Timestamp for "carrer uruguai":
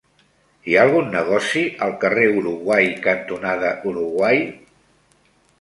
2.05-2.89